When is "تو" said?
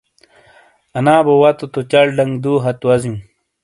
1.73-1.79